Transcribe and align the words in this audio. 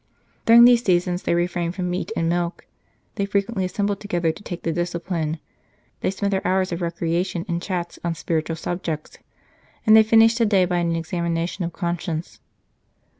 During 0.47 0.65
these 0.65 0.83
seasons 0.83 1.21
they 1.21 1.35
refrained 1.35 1.75
from 1.75 1.91
meat 1.91 2.11
and 2.17 2.27
milk. 2.27 2.65
They 3.17 3.25
frequently 3.27 3.65
assembled 3.65 3.99
together 3.99 4.31
to 4.31 4.41
take 4.41 4.63
the 4.63 4.71
discipline; 4.71 5.37
they 5.99 6.09
spent 6.09 6.31
their 6.31 6.47
hours 6.47 6.71
of 6.71 6.81
recreation 6.81 7.45
in 7.47 7.59
chats 7.59 7.99
on 8.03 8.15
spiritual 8.15 8.55
subjects; 8.55 9.19
and 9.85 9.95
they 9.95 10.01
59 10.01 10.03
St. 10.07 10.09
Charles 10.09 10.09
Borromeo 10.09 10.09
finished 10.09 10.37
the 10.39 10.45
day 10.47 10.65
by 10.65 10.77
an 10.77 10.95
examination 10.95 11.65
of 11.65 11.73
conscience. 11.73 12.39